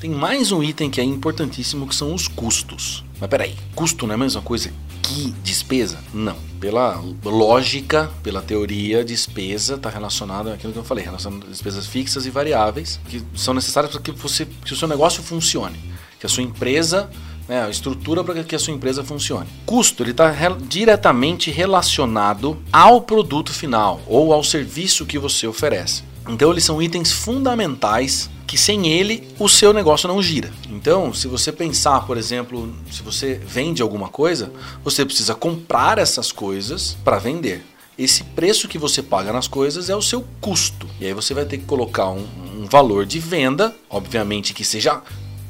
tem 0.00 0.10
mais 0.10 0.52
um 0.52 0.62
item 0.62 0.90
que 0.90 1.00
é 1.00 1.04
importantíssimo 1.04 1.86
que 1.86 1.94
são 1.94 2.14
os 2.14 2.28
custos. 2.28 3.05
Mas 3.20 3.30
peraí, 3.30 3.54
custo 3.74 4.06
não 4.06 4.12
é 4.12 4.16
a 4.16 4.18
mesma 4.18 4.42
coisa 4.42 4.70
que 5.02 5.30
despesa? 5.42 5.98
Não. 6.12 6.36
Pela 6.60 7.02
lógica, 7.24 8.10
pela 8.22 8.42
teoria, 8.42 9.04
despesa 9.04 9.74
está 9.74 9.88
relacionada 9.88 10.52
àquilo 10.52 10.72
que 10.72 10.78
eu 10.78 10.84
falei, 10.84 11.04
relacionado 11.04 11.46
a 11.46 11.50
despesas 11.50 11.86
fixas 11.86 12.26
e 12.26 12.30
variáveis 12.30 13.00
que 13.08 13.22
são 13.34 13.54
necessárias 13.54 13.92
para 13.92 14.00
que 14.00 14.10
você, 14.10 14.46
que 14.64 14.72
o 14.72 14.76
seu 14.76 14.88
negócio 14.88 15.22
funcione, 15.22 15.78
que 16.18 16.26
a 16.26 16.28
sua 16.28 16.42
empresa, 16.42 17.08
né, 17.48 17.62
a 17.62 17.70
estrutura 17.70 18.24
para 18.24 18.42
que 18.42 18.56
a 18.56 18.58
sua 18.58 18.74
empresa 18.74 19.04
funcione. 19.04 19.48
Custo 19.64 20.02
ele 20.02 20.10
está 20.10 20.30
re 20.30 20.54
diretamente 20.68 21.50
relacionado 21.50 22.58
ao 22.72 23.00
produto 23.00 23.52
final 23.52 24.00
ou 24.06 24.32
ao 24.32 24.42
serviço 24.42 25.06
que 25.06 25.18
você 25.18 25.46
oferece. 25.46 26.02
Então 26.28 26.50
eles 26.50 26.64
são 26.64 26.82
itens 26.82 27.12
fundamentais 27.12 28.28
que 28.46 28.56
sem 28.56 28.86
ele 28.86 29.26
o 29.38 29.48
seu 29.48 29.72
negócio 29.72 30.08
não 30.08 30.22
gira. 30.22 30.52
Então, 30.70 31.12
se 31.12 31.26
você 31.26 31.50
pensar, 31.50 32.06
por 32.06 32.16
exemplo, 32.16 32.72
se 32.90 33.02
você 33.02 33.34
vende 33.34 33.82
alguma 33.82 34.08
coisa, 34.08 34.52
você 34.84 35.04
precisa 35.04 35.34
comprar 35.34 35.98
essas 35.98 36.30
coisas 36.30 36.96
para 37.04 37.18
vender. 37.18 37.64
Esse 37.98 38.22
preço 38.22 38.68
que 38.68 38.78
você 38.78 39.02
paga 39.02 39.32
nas 39.32 39.48
coisas 39.48 39.88
é 39.88 39.96
o 39.96 40.02
seu 40.02 40.24
custo. 40.40 40.86
E 41.00 41.06
aí 41.06 41.14
você 41.14 41.32
vai 41.32 41.46
ter 41.46 41.58
que 41.58 41.64
colocar 41.64 42.10
um, 42.10 42.26
um 42.54 42.66
valor 42.66 43.06
de 43.06 43.18
venda, 43.18 43.74
obviamente 43.88 44.52
que 44.52 44.64
seja 44.64 45.02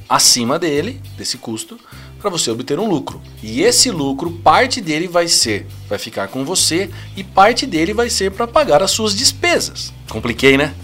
acima 0.09 0.59
dele, 0.59 1.01
desse 1.19 1.37
custo, 1.39 1.79
para 2.21 2.31
você 2.31 2.51
obter 2.51 2.79
um 2.79 2.89
lucro. 2.89 3.21
E 3.43 3.63
esse 3.63 3.91
lucro, 3.91 4.31
parte 4.31 4.81
dele 4.81 5.09
vai 5.09 5.29
ser, 5.29 5.67
vai 5.89 5.99
ficar 5.99 6.29
com 6.29 6.45
você 6.45 6.89
e 7.17 7.25
parte 7.25 7.67
dele 7.67 7.93
vai 7.93 8.09
ser 8.09 8.31
para 8.31 8.47
pagar 8.47 8.83
as 8.83 8.93
suas 8.93 9.15
despesas. 9.15 9.93
Compliquei, 10.09 10.57
né? 10.57 10.75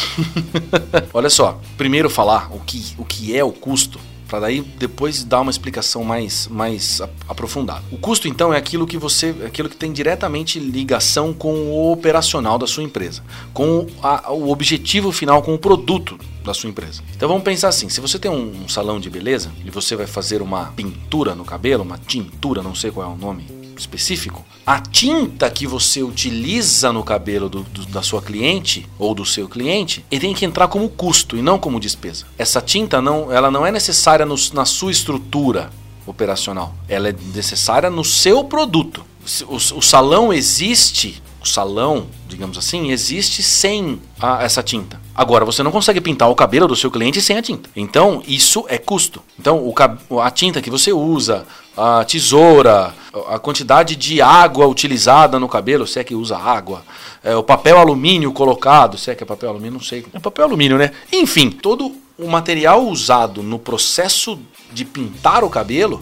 Olha 1.12 1.30
só, 1.30 1.60
primeiro 1.76 2.08
falar 2.08 2.48
o 2.52 2.60
que, 2.60 2.94
o 2.98 3.04
que 3.04 3.36
é 3.36 3.44
o 3.44 3.52
custo, 3.52 3.98
para 4.28 4.40
daí 4.40 4.62
depois 4.62 5.24
dar 5.24 5.42
uma 5.42 5.50
explicação 5.50 6.02
mais, 6.04 6.48
mais 6.48 7.02
aprofundada. 7.28 7.82
O 7.92 7.98
custo 7.98 8.26
então 8.26 8.52
é 8.52 8.56
aquilo 8.56 8.86
que 8.86 8.96
você, 8.96 9.34
aquilo 9.44 9.68
que 9.68 9.76
tem 9.76 9.92
diretamente 9.92 10.58
ligação 10.58 11.34
com 11.34 11.52
o 11.52 11.92
operacional 11.92 12.58
da 12.58 12.66
sua 12.66 12.82
empresa, 12.82 13.22
com 13.52 13.86
a, 14.02 14.32
o 14.32 14.50
objetivo 14.50 15.12
final, 15.12 15.42
com 15.42 15.54
o 15.54 15.58
produto 15.58 16.18
da 16.42 16.54
sua 16.54 16.70
empresa. 16.70 17.02
Então 17.14 17.28
vamos 17.28 17.44
pensar 17.44 17.68
assim: 17.68 17.90
se 17.90 18.00
você 18.00 18.18
tem 18.18 18.30
um, 18.30 18.64
um 18.64 18.68
salão 18.68 18.98
de 18.98 19.10
beleza 19.10 19.52
e 19.64 19.70
você 19.70 19.94
vai 19.94 20.06
fazer 20.06 20.40
uma 20.40 20.66
pintura 20.72 21.34
no 21.34 21.44
cabelo, 21.44 21.82
uma 21.82 21.98
tintura, 21.98 22.62
não 22.62 22.74
sei 22.74 22.90
qual 22.90 23.10
é 23.10 23.14
o 23.14 23.16
nome 23.16 23.61
específico, 23.82 24.44
a 24.66 24.80
tinta 24.80 25.50
que 25.50 25.66
você 25.66 26.02
utiliza 26.02 26.92
no 26.92 27.02
cabelo 27.02 27.48
do, 27.48 27.62
do, 27.62 27.86
da 27.86 28.02
sua 28.02 28.22
cliente 28.22 28.88
ou 28.98 29.14
do 29.14 29.24
seu 29.24 29.48
cliente, 29.48 30.04
ele 30.10 30.20
tem 30.20 30.34
que 30.34 30.44
entrar 30.44 30.68
como 30.68 30.88
custo 30.88 31.36
e 31.36 31.42
não 31.42 31.58
como 31.58 31.80
despesa. 31.80 32.26
Essa 32.38 32.60
tinta 32.60 33.02
não, 33.02 33.30
ela 33.30 33.50
não 33.50 33.66
é 33.66 33.72
necessária 33.72 34.24
no, 34.24 34.36
na 34.52 34.64
sua 34.64 34.90
estrutura 34.90 35.70
operacional, 36.06 36.74
ela 36.88 37.08
é 37.08 37.14
necessária 37.34 37.90
no 37.90 38.04
seu 38.04 38.44
produto. 38.44 39.04
O, 39.46 39.56
o 39.56 39.82
salão 39.82 40.32
existe, 40.32 41.22
o 41.40 41.46
salão, 41.46 42.06
digamos 42.28 42.58
assim, 42.58 42.90
existe 42.90 43.42
sem 43.42 44.00
a, 44.20 44.42
essa 44.42 44.62
tinta. 44.62 45.00
Agora, 45.14 45.44
você 45.44 45.62
não 45.62 45.70
consegue 45.70 46.00
pintar 46.00 46.28
o 46.28 46.34
cabelo 46.34 46.66
do 46.66 46.74
seu 46.74 46.90
cliente 46.90 47.20
sem 47.20 47.36
a 47.36 47.42
tinta. 47.42 47.68
Então, 47.76 48.22
isso 48.26 48.64
é 48.68 48.78
custo. 48.78 49.22
Então, 49.38 49.72
o, 50.08 50.20
a 50.20 50.30
tinta 50.30 50.60
que 50.60 50.70
você 50.70 50.92
usa, 50.92 51.46
a 51.76 52.04
tesoura, 52.04 52.94
a 53.28 53.38
quantidade 53.38 53.94
de 53.94 54.22
água 54.22 54.66
utilizada 54.66 55.38
no 55.38 55.48
cabelo, 55.48 55.86
se 55.86 55.98
é 55.98 56.04
que 56.04 56.14
usa 56.14 56.36
água, 56.36 56.82
é, 57.22 57.36
o 57.36 57.42
papel 57.42 57.78
alumínio 57.78 58.32
colocado, 58.32 58.96
se 58.96 59.10
é 59.10 59.14
que 59.14 59.22
é 59.22 59.26
papel 59.26 59.50
alumínio, 59.50 59.74
não 59.74 59.80
sei. 59.80 60.04
É 60.12 60.18
papel 60.18 60.46
alumínio, 60.46 60.78
né? 60.78 60.92
Enfim, 61.12 61.50
todo 61.50 61.94
o 62.18 62.28
material 62.28 62.86
usado 62.86 63.42
no 63.42 63.58
processo 63.58 64.38
de 64.72 64.84
pintar 64.84 65.44
o 65.44 65.50
cabelo, 65.50 66.00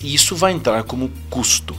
isso 0.00 0.36
vai 0.36 0.52
entrar 0.52 0.82
como 0.84 1.10
custo. 1.30 1.74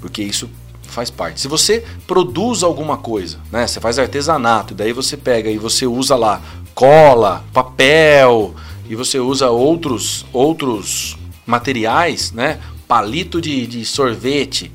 Porque 0.00 0.22
isso 0.22 0.48
faz 0.82 1.10
parte. 1.10 1.40
Se 1.40 1.48
você 1.48 1.84
produz 2.06 2.62
alguma 2.62 2.96
coisa, 2.96 3.38
né? 3.52 3.66
Você 3.66 3.80
faz 3.80 3.98
artesanato, 3.98 4.74
daí 4.74 4.92
você 4.92 5.16
pega 5.16 5.50
e 5.50 5.58
você 5.58 5.86
usa 5.86 6.16
lá 6.16 6.40
cola, 6.74 7.44
papel 7.52 8.54
e 8.88 8.94
você 8.94 9.18
usa 9.18 9.50
outros 9.50 10.24
outros 10.32 11.16
materiais, 11.46 12.32
né? 12.32 12.60
Palito 12.86 13.40
de, 13.40 13.66
de 13.66 13.84
sorvete. 13.84 14.70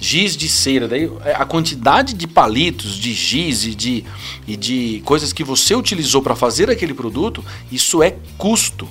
giz 0.00 0.36
de 0.36 0.48
cera. 0.48 0.86
Daí 0.88 1.10
é, 1.24 1.34
a 1.34 1.44
quantidade 1.44 2.14
de 2.14 2.26
palitos, 2.26 2.94
de 2.96 3.12
giz 3.12 3.64
e 3.64 3.74
de, 3.74 4.04
e 4.46 4.56
de 4.56 5.02
coisas 5.04 5.32
que 5.32 5.44
você 5.44 5.74
utilizou 5.74 6.22
para 6.22 6.36
fazer 6.36 6.70
aquele 6.70 6.94
produto, 6.94 7.44
isso 7.70 8.02
é 8.02 8.16
custo. 8.36 8.88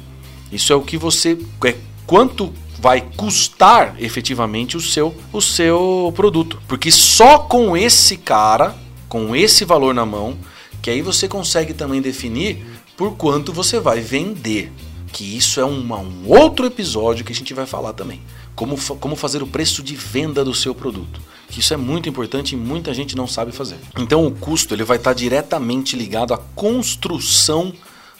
Isso 0.51 0.71
é 0.71 0.75
o 0.75 0.81
que 0.81 0.97
você. 0.97 1.37
É 1.65 1.75
quanto 2.05 2.53
vai 2.79 3.01
custar 3.01 3.95
efetivamente 3.99 4.77
o 4.77 4.81
seu, 4.81 5.15
o 5.33 5.41
seu 5.41 6.13
produto. 6.15 6.59
Porque 6.67 6.91
só 6.91 7.39
com 7.39 7.75
esse 7.75 8.17
cara, 8.17 8.75
com 9.09 9.35
esse 9.35 9.65
valor 9.65 9.93
na 9.93 10.05
mão, 10.05 10.37
que 10.81 10.89
aí 10.89 11.01
você 11.01 11.27
consegue 11.27 11.73
também 11.73 12.01
definir 12.01 12.63
por 12.95 13.15
quanto 13.15 13.51
você 13.51 13.79
vai 13.79 13.99
vender. 13.99 14.71
Que 15.11 15.37
isso 15.37 15.59
é 15.59 15.65
uma, 15.65 15.97
um 15.97 16.27
outro 16.27 16.65
episódio 16.65 17.23
que 17.23 17.31
a 17.31 17.35
gente 17.35 17.53
vai 17.53 17.65
falar 17.65 17.93
também. 17.93 18.21
Como, 18.55 18.77
como 18.97 19.15
fazer 19.15 19.41
o 19.41 19.47
preço 19.47 19.81
de 19.83 19.95
venda 19.95 20.43
do 20.43 20.53
seu 20.53 20.73
produto. 20.75 21.21
Que 21.49 21.59
isso 21.59 21.73
é 21.73 21.77
muito 21.77 22.09
importante 22.09 22.53
e 22.53 22.57
muita 22.57 22.93
gente 22.93 23.15
não 23.15 23.27
sabe 23.27 23.51
fazer. 23.51 23.77
Então 23.97 24.25
o 24.25 24.31
custo 24.31 24.73
ele 24.73 24.83
vai 24.83 24.97
estar 24.97 25.13
diretamente 25.13 25.95
ligado 25.95 26.33
à 26.33 26.37
construção 26.37 27.73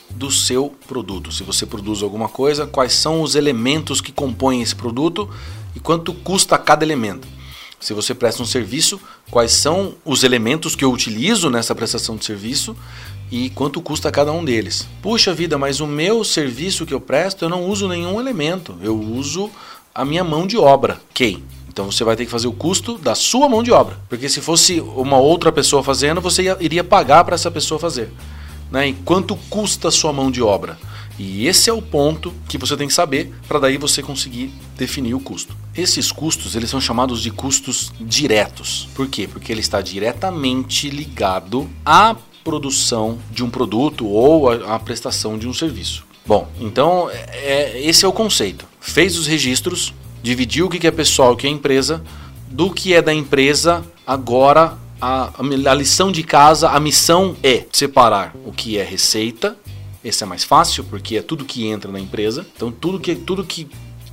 do 0.09 0.31
seu 0.31 0.73
produto. 0.87 1.31
Se 1.31 1.43
você 1.43 1.65
produz 1.65 2.01
alguma 2.01 2.29
coisa, 2.29 2.65
quais 2.65 2.93
são 2.93 3.21
os 3.21 3.35
elementos 3.35 3.99
que 3.99 4.11
compõem 4.11 4.61
esse 4.61 4.75
produto 4.75 5.29
e 5.75 5.79
quanto 5.79 6.13
custa 6.13 6.57
cada 6.57 6.85
elemento. 6.85 7.27
Se 7.79 7.93
você 7.93 8.15
presta 8.15 8.41
um 8.41 8.45
serviço, 8.45 8.99
quais 9.29 9.51
são 9.51 9.95
os 10.03 10.23
elementos 10.23 10.75
que 10.75 10.83
eu 10.83 10.91
utilizo 10.91 11.49
nessa 11.49 11.75
prestação 11.75 12.15
de 12.15 12.25
serviço 12.25 12.75
e 13.31 13.49
quanto 13.49 13.81
custa 13.81 14.11
cada 14.11 14.31
um 14.31 14.43
deles. 14.43 14.87
Puxa 15.01 15.33
vida, 15.33 15.57
mas 15.57 15.79
o 15.79 15.87
meu 15.87 16.23
serviço 16.23 16.85
que 16.85 16.93
eu 16.93 17.01
presto, 17.01 17.45
eu 17.45 17.49
não 17.49 17.65
uso 17.65 17.87
nenhum 17.87 18.19
elemento, 18.19 18.75
eu 18.81 18.99
uso 18.99 19.49
a 19.93 20.05
minha 20.05 20.23
mão 20.23 20.47
de 20.47 20.57
obra. 20.57 20.99
Ok, 21.09 21.43
então 21.67 21.91
você 21.91 22.03
vai 22.03 22.15
ter 22.15 22.25
que 22.25 22.31
fazer 22.31 22.47
o 22.47 22.53
custo 22.53 22.97
da 22.97 23.15
sua 23.15 23.49
mão 23.49 23.61
de 23.61 23.71
obra. 23.71 23.99
Porque 24.07 24.29
se 24.29 24.41
fosse 24.41 24.79
uma 24.79 25.17
outra 25.17 25.51
pessoa 25.51 25.83
fazendo, 25.83 26.21
você 26.21 26.55
iria 26.59 26.83
pagar 26.83 27.23
para 27.23 27.35
essa 27.35 27.51
pessoa 27.51 27.79
fazer 27.79 28.11
né, 28.71 28.89
e 28.89 28.93
quanto 28.93 29.35
custa 29.49 29.87
a 29.87 29.91
sua 29.91 30.13
mão 30.13 30.31
de 30.31 30.41
obra. 30.41 30.77
E 31.19 31.47
esse 31.47 31.67
é 31.67 31.73
o 31.73 31.81
ponto 31.81 32.31
que 32.47 32.59
você 32.59 32.77
tem 32.77 32.87
que 32.87 32.93
saber 32.93 33.33
para 33.47 33.57
daí 33.57 33.77
você 33.77 34.03
conseguir 34.03 34.53
definir 34.77 35.15
o 35.15 35.19
custo. 35.19 35.55
Esses 35.75 36.11
custos, 36.11 36.55
eles 36.55 36.69
são 36.69 36.79
chamados 36.79 37.23
de 37.23 37.31
custos 37.31 37.91
diretos. 37.99 38.87
Por 38.93 39.07
quê? 39.07 39.27
Porque 39.27 39.51
ele 39.51 39.61
está 39.61 39.81
diretamente 39.81 40.91
ligado 40.91 41.67
à 41.83 42.15
produção 42.47 43.17
de 43.29 43.43
um 43.43 43.49
produto 43.49 44.07
ou 44.07 44.49
à 44.49 44.79
prestação 44.79 45.37
de 45.37 45.49
um 45.49 45.53
serviço. 45.53 46.05
Bom, 46.25 46.47
então 46.61 47.09
é, 47.09 47.25
é, 47.33 47.81
esse 47.85 48.05
é 48.05 48.07
o 48.07 48.13
conceito. 48.13 48.65
Fez 48.79 49.17
os 49.17 49.27
registros, 49.27 49.93
dividiu 50.23 50.67
o 50.67 50.69
que 50.69 50.87
é 50.87 50.91
pessoal 50.91 51.31
e 51.31 51.33
o 51.33 51.35
que 51.35 51.45
é 51.45 51.49
empresa, 51.49 52.01
do 52.49 52.71
que 52.71 52.93
é 52.93 53.01
da 53.01 53.13
empresa, 53.13 53.83
agora 54.05 54.77
a, 55.01 55.29
a, 55.37 55.73
lição 55.73 56.09
de 56.09 56.23
casa, 56.23 56.69
a 56.69 56.79
missão 56.79 57.35
é 57.43 57.65
separar 57.69 58.33
o 58.45 58.53
que 58.53 58.77
é 58.77 58.83
receita. 58.83 59.57
Esse 60.01 60.23
é 60.23 60.25
mais 60.25 60.45
fácil 60.45 60.85
porque 60.85 61.17
é 61.17 61.21
tudo 61.21 61.43
que 61.43 61.67
entra 61.67 61.91
na 61.91 61.99
empresa. 61.99 62.47
Então 62.55 62.71
tudo 62.71 62.97
que 62.97 63.13
tudo 63.13 63.43
que 63.43 63.67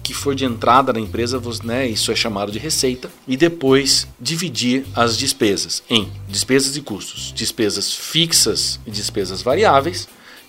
que 0.04 0.12
for 0.12 0.34
de 0.34 0.44
entrada 0.44 0.92
na 0.92 1.00
empresa, 1.00 1.40
né, 1.64 1.88
isso 1.88 2.12
é 2.12 2.14
chamado 2.14 2.52
de 2.52 2.58
receita, 2.58 3.10
e 3.26 3.36
depois 3.36 4.06
dividir 4.20 4.84
as 4.94 5.16
despesas 5.16 5.82
em 5.88 6.08
despesas 6.28 6.76
e 6.76 6.82
custos, 6.82 7.32
despesas 7.34 7.92
fixas 7.92 8.78
e 8.86 8.90
despesas 8.90 9.40
variáveis, 9.40 10.06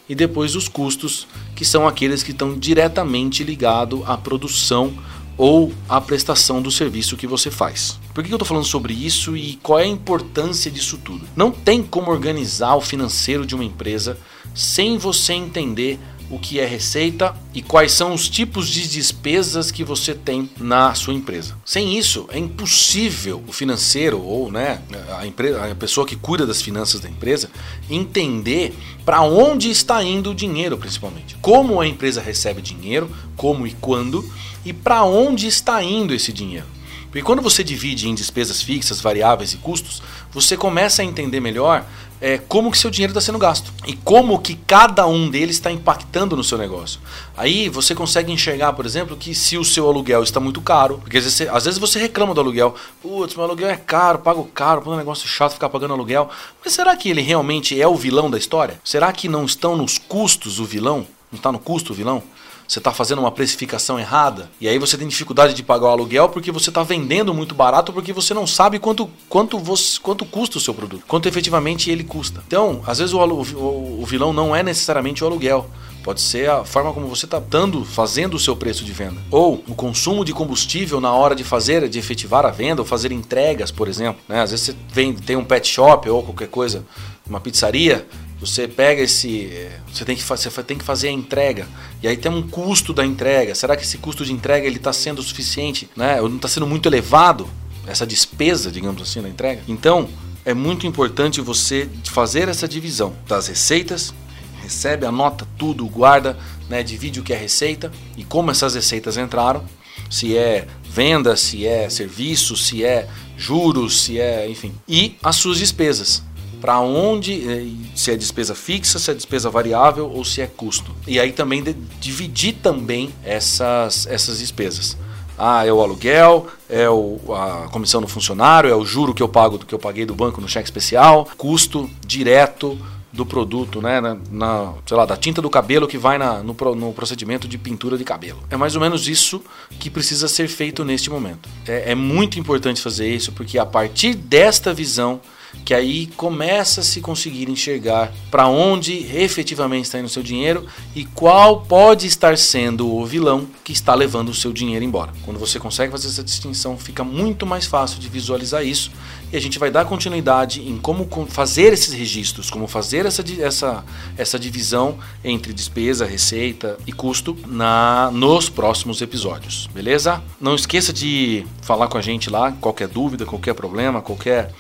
e 0.08 0.14
depois 0.14 0.56
os 0.56 0.68
custos, 0.68 1.26
que 1.56 1.64
são 1.66 1.88
aqueles 1.88 2.22
que 2.22 2.32
estão 2.32 2.60
diretamente 2.60 3.44
ligados 3.44 4.02
à 4.06 4.18
produção 4.18 4.94
ou 5.38 5.74
a 5.90 6.00
prestação 6.00 6.62
do 6.62 6.72
serviço 6.72 7.18
que 7.18 7.26
você 7.26 7.50
faz. 7.50 7.98
Por 8.14 8.24
que 8.24 8.32
eu 8.32 8.36
estou 8.36 8.48
falando 8.48 8.66
sobre 8.66 8.94
isso 8.94 9.36
e 9.36 9.58
qual 9.64 9.80
é 9.80 9.84
a 9.84 9.88
importância 9.88 10.70
disso 10.70 10.98
tudo? 11.04 11.28
Não 11.36 11.50
tem 11.50 11.82
como 11.82 12.12
organizar 12.12 12.76
o 12.76 12.82
financeiro 12.82 13.46
de 13.46 13.56
uma 13.56 13.64
empresa 13.64 14.18
sem 14.54 14.98
você 14.98 15.34
entender 15.34 16.00
o 16.30 16.40
que 16.40 16.60
é 16.60 16.66
receita 16.66 17.36
e 17.54 17.62
quais 17.62 17.92
são 17.92 18.14
os 18.14 18.28
tipos 18.28 18.68
de 18.68 18.88
despesas 18.88 19.72
que 19.72 19.84
você 19.84 20.14
tem 20.14 20.50
na 20.60 20.94
sua 20.94 21.14
empresa. 21.14 21.56
Sem 21.66 21.98
isso, 21.98 22.28
é 22.32 22.40
impossível 22.40 23.44
o 23.48 23.54
financeiro 23.54 24.22
ou 24.22 24.52
né, 24.52 24.82
a, 25.18 25.26
empresa, 25.26 25.72
a 25.72 25.76
pessoa 25.76 26.06
que 26.06 26.16
cuida 26.16 26.46
das 26.46 26.62
finanças 26.62 27.02
da 27.02 27.10
empresa 27.10 27.50
entender 27.90 28.76
para 29.06 29.22
onde 29.22 29.70
está 29.70 30.04
indo 30.04 30.32
o 30.32 30.36
dinheiro, 30.36 30.78
principalmente. 30.78 31.36
Como 31.42 31.80
a 31.80 31.88
empresa 31.88 32.22
recebe 32.22 32.62
dinheiro, 32.62 33.10
como 33.36 33.68
e 33.68 33.72
quando 33.74 34.28
e 34.66 34.74
para 34.74 35.04
onde 35.04 35.48
está 35.48 35.84
indo 35.84 36.14
esse 36.14 36.34
dinheiro. 36.34 36.76
Porque 37.16 37.24
quando 37.24 37.42
você 37.42 37.64
divide 37.64 38.10
em 38.10 38.14
despesas 38.14 38.62
fixas, 38.62 39.00
variáveis 39.00 39.54
e 39.54 39.58
custos, 39.58 40.02
você 40.34 40.58
começa 40.58 41.02
a 41.02 41.06
entender 41.06 41.40
melhor 41.40 41.86
é, 42.22 42.38
como 42.38 42.72
que 42.72 42.78
seu 42.78 42.90
dinheiro 42.90 43.12
está 43.12 43.22
sendo 43.22 43.38
gasto 43.38 43.72
e 43.86 43.96
como 43.96 44.40
que 44.40 44.56
cada 44.56 45.06
um 45.06 45.30
deles 45.30 45.58
está 45.58 45.72
impactando 45.72 46.36
no 46.36 46.44
seu 46.44 46.58
negócio. 46.58 47.00
Aí 47.36 47.70
você 47.70 47.94
consegue 47.94 48.32
enxergar, 48.32 48.74
por 48.74 48.86
exemplo, 48.86 49.16
que 49.18 49.36
se 49.36 49.58
o 49.58 49.64
seu 49.64 49.88
aluguel 49.88 50.24
está 50.24 50.40
muito 50.40 50.62
caro, 50.62 51.00
porque 51.00 51.18
às 51.18 51.24
vezes 51.24 51.38
você, 51.38 51.50
às 51.50 51.66
vezes 51.66 51.80
você 51.80 52.00
reclama 52.00 52.34
do 52.34 52.42
aluguel, 52.42 52.76
putz, 53.02 53.36
meu 53.36 53.46
aluguel 53.46 53.70
é 53.70 53.78
caro, 53.78 54.20
pago 54.20 54.44
caro, 54.54 54.82
é 54.86 54.90
um 54.90 54.98
negócio 54.98 55.28
chato 55.28 55.54
ficar 55.54 55.70
pagando 55.70 55.94
aluguel. 55.94 56.30
Mas 56.64 56.74
será 56.74 56.96
que 56.96 57.10
ele 57.10 57.22
realmente 57.22 57.80
é 57.80 57.88
o 57.88 57.96
vilão 57.96 58.30
da 58.30 58.38
história? 58.38 58.80
Será 58.84 59.12
que 59.12 59.28
não 59.28 59.46
estão 59.46 59.76
nos 59.76 59.98
custos 59.98 60.60
o 60.60 60.66
vilão? 60.66 61.06
Não 61.32 61.38
está 61.38 61.52
no 61.52 61.60
custo 61.60 61.92
o 61.92 61.96
vilão? 61.96 62.24
Você 62.68 62.80
está 62.80 62.92
fazendo 62.92 63.20
uma 63.20 63.32
precificação 63.32 64.00
errada 64.00 64.50
e 64.60 64.68
aí 64.68 64.78
você 64.78 64.98
tem 64.98 65.08
dificuldade 65.08 65.54
de 65.54 65.64
pagar 65.64 65.88
o 65.88 65.92
aluguel 65.92 66.30
porque 66.30 66.52
você 66.52 66.70
está 66.70 66.84
vendendo 66.84 67.34
muito 67.34 67.54
barato 67.54 67.94
porque 67.94 68.14
você 68.14 68.34
não 68.34 68.48
sabe 68.48 68.80
quanto, 68.80 69.10
quanto, 69.30 69.60
você, 69.60 70.00
quanto 70.00 70.26
custa 70.26 70.58
o 70.58 70.62
seu 70.62 70.74
produto, 70.74 71.04
quanto 71.08 71.28
efetivamente 71.28 71.90
ele 71.90 72.04
custa. 72.04 72.44
Então, 72.48 72.82
às 72.86 73.00
vezes 73.00 73.14
o, 73.14 73.20
o, 73.20 74.02
o 74.02 74.06
vilão 74.06 74.34
não 74.34 74.56
é 74.56 74.64
necessariamente 74.64 75.24
o 75.24 75.28
aluguel. 75.28 75.70
Pode 76.06 76.22
ser 76.22 76.48
a 76.48 76.64
forma 76.64 76.94
como 76.94 77.08
você 77.08 77.26
está 77.26 77.40
dando, 77.40 77.84
fazendo 77.84 78.36
o 78.36 78.40
seu 78.40 78.56
preço 78.56 78.86
de 78.86 78.92
venda. 78.92 79.20
Ou 79.32 79.64
o 79.68 79.74
consumo 79.74 80.24
de 80.24 80.34
combustível 80.34 81.02
na 81.02 81.12
hora 81.12 81.36
de 81.36 81.44
fazer, 81.44 81.90
de 81.90 81.98
efetivar 81.98 82.46
a 82.46 82.52
venda, 82.52 82.84
ou 82.84 82.86
fazer 82.86 83.12
entregas, 83.12 83.72
por 83.72 83.88
exemplo. 83.88 84.22
Né? 84.30 84.40
Às 84.40 84.52
vezes 84.52 84.68
você 84.68 84.76
vem, 84.94 85.16
tem 85.16 85.36
um 85.36 85.44
pet 85.44 85.68
shop 85.68 86.08
ou 86.08 86.22
qualquer 86.22 86.48
coisa, 86.48 86.86
uma 87.28 87.40
pizzaria, 87.40 88.08
você 88.40 88.68
pega 88.68 89.02
esse. 89.02 89.70
Você 89.92 90.04
tem, 90.04 90.16
que, 90.16 90.24
você 90.24 90.64
tem 90.64 90.78
que 90.78 90.84
fazer 90.84 91.08
a 91.08 91.12
entrega. 91.12 91.68
E 92.04 92.08
aí 92.08 92.18
tem 92.18 92.32
um 92.32 92.48
custo 92.48 92.94
da 92.94 93.06
entrega. 93.06 93.56
Será 93.56 93.76
que 93.76 93.84
esse 93.84 93.98
custo 93.98 94.26
de 94.26 94.34
entrega 94.34 94.68
ele 94.68 94.78
está 94.78 94.92
sendo 94.92 95.24
suficiente? 95.24 95.90
Né? 95.96 96.22
Ou 96.22 96.28
não 96.28 96.36
está 96.36 96.48
sendo 96.48 96.68
muito 96.68 96.88
elevado? 96.88 97.48
Essa 97.88 98.06
despesa, 98.06 98.72
digamos 98.72 99.02
assim, 99.02 99.22
da 99.22 99.30
entrega? 99.30 99.62
Então, 99.68 100.10
é 100.44 100.54
muito 100.54 100.88
importante 100.88 101.40
você 101.40 101.88
fazer 102.04 102.50
essa 102.50 102.68
divisão 102.68 103.16
das 103.28 103.48
receitas, 103.48 104.14
recebe, 104.62 105.06
anota 105.06 105.48
tudo, 105.58 105.86
guarda, 105.86 106.38
né, 106.68 106.82
divide 106.82 107.20
o 107.20 107.24
que 107.24 107.32
é 107.32 107.38
receita 107.38 107.92
e 108.18 108.24
como 108.24 108.50
essas 108.50 108.74
receitas 108.74 109.18
entraram, 109.18 109.64
se 110.10 110.36
é 110.36 110.68
venda, 110.84 111.36
se 111.36 111.66
é 111.68 111.90
serviço, 111.90 112.56
se 112.56 112.84
é 112.84 113.08
juros, 113.38 114.02
se 114.02 114.20
é, 114.20 114.50
enfim, 114.50 114.74
e 114.88 115.16
as 115.24 115.36
suas 115.36 115.60
despesas 115.60 116.24
para 116.66 116.80
onde, 116.80 117.48
eh, 117.48 117.68
se 117.96 118.10
é 118.10 118.18
despesa 118.18 118.56
fixa, 118.56 118.98
se 118.98 119.12
é 119.12 119.14
despesa 119.14 119.52
variável 119.52 120.10
ou 120.10 120.26
se 120.26 120.42
é 120.42 120.48
custo. 120.48 120.96
E 121.06 121.20
aí 121.20 121.32
também 121.32 121.64
dividir 122.00 122.54
também 122.54 123.14
essas, 123.24 124.08
essas 124.08 124.40
despesas. 124.40 124.98
Ah, 125.38 125.64
é 125.64 125.72
o 125.72 125.80
aluguel, 125.80 126.48
é 126.68 126.90
o, 126.90 127.20
a 127.32 127.70
comissão 127.72 128.02
do 128.02 128.08
funcionário, 128.08 128.68
é 128.68 128.76
o 128.76 128.84
juro 128.84 129.14
que 129.14 129.22
eu 129.22 129.30
pago 129.30 129.60
do 129.60 129.66
que 129.68 129.76
eu 129.76 129.78
paguei 129.78 130.08
do 130.08 130.16
banco 130.16 130.42
no 130.42 130.48
cheque 130.50 130.66
especial, 130.66 131.28
custo 131.38 131.88
direto 132.04 132.76
do 133.14 133.28
produto, 133.28 133.80
né, 133.80 134.02
na, 134.02 134.18
na, 134.32 134.74
sei 134.88 134.98
lá, 134.98 135.06
da 135.06 135.16
tinta 135.16 135.44
do 135.44 135.52
cabelo 135.52 135.88
que 135.88 136.00
vai 136.00 136.18
na, 136.18 136.42
no, 136.42 136.56
no, 136.76 136.94
procedimento 136.94 137.48
de 137.48 137.60
pintura 137.60 137.96
de 137.96 138.04
cabelo. 138.04 138.40
É 138.50 138.58
mais 138.58 138.74
ou 138.76 138.82
menos 138.82 139.08
isso 139.08 139.40
que 139.80 139.88
precisa 139.88 140.28
ser 140.28 140.48
feito 140.48 140.84
neste 140.84 141.12
momento. 141.12 141.48
É, 141.68 141.92
é 141.92 141.96
muito 141.96 142.40
importante 142.40 142.82
fazer 142.82 143.08
isso 143.08 143.32
porque 143.34 143.60
a 143.60 143.66
partir 143.68 144.16
desta 144.16 144.74
visão 144.74 145.22
que 145.64 145.74
aí 145.74 146.08
começa 146.08 146.82
a 146.82 146.84
se 146.84 147.02
conseguir 147.02 147.50
enxergar 147.50 148.12
para 148.30 148.48
onde 148.48 148.94
efetivamente 149.16 149.86
está 149.86 150.00
indo 150.00 150.06
o 150.06 150.10
seu 150.10 150.24
dinheiro 150.24 150.66
e 150.96 151.06
qual 151.06 151.62
pode 151.62 152.06
estar 152.08 152.38
sendo 152.38 152.94
o 152.94 153.06
vilão 153.06 153.48
que 153.64 153.72
está 153.72 153.96
levando 153.96 154.30
o 154.30 154.34
seu 154.34 154.52
dinheiro 154.54 154.84
embora. 154.84 155.12
Quando 155.24 155.40
você 155.40 155.60
consegue 155.60 155.92
fazer 155.92 156.08
essa 156.08 156.24
distinção, 156.24 156.78
fica 156.78 157.04
muito 157.04 157.46
mais 157.46 157.66
fácil 157.66 158.00
de 158.00 158.10
visualizar 158.10 158.66
isso 158.66 158.92
e 159.32 159.38
a 159.38 159.42
gente 159.42 159.58
vai 159.58 159.72
dar 159.72 159.86
continuidade 159.86 160.62
em 160.62 160.78
como 160.78 161.08
fazer 161.28 161.74
esses 161.74 161.94
registros, 161.94 162.50
como 162.50 162.68
fazer 162.68 163.06
essa, 163.06 163.24
essa, 163.40 163.84
essa 164.18 164.40
divisão 164.40 164.98
entre 165.24 165.52
despesa, 165.52 166.06
receita 166.06 166.78
e 166.86 166.92
custo 166.92 167.36
na 167.48 168.10
nos 168.14 168.50
próximos 168.50 169.02
episódios, 169.02 169.68
beleza? 169.74 170.22
Não 170.40 170.56
esqueça 170.56 170.94
de 170.94 171.46
falar 171.62 171.88
com 171.88 171.98
a 171.98 172.02
gente 172.02 172.30
lá, 172.30 172.52
qualquer 172.54 172.88
dúvida, 172.88 173.26
qualquer 173.26 173.54
problema, 173.54 174.02
qualquer 174.02 174.54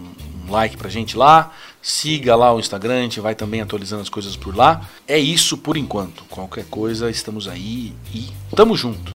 um 0.47 0.51
like 0.51 0.77
pra 0.77 0.89
gente 0.89 1.17
lá, 1.17 1.51
Siga 1.81 2.35
lá 2.35 2.53
o 2.53 2.59
Instagram, 2.59 2.99
a 2.99 3.01
gente 3.01 3.19
vai 3.19 3.33
também 3.33 3.59
atualizando 3.59 4.03
as 4.03 4.09
coisas 4.09 4.35
por 4.35 4.55
lá. 4.55 4.87
É 5.07 5.17
isso 5.17 5.57
por 5.57 5.75
enquanto. 5.75 6.23
Qualquer 6.25 6.65
coisa, 6.65 7.09
estamos 7.09 7.47
aí 7.47 7.93
e 8.13 8.29
tamo 8.55 8.77
junto. 8.77 9.01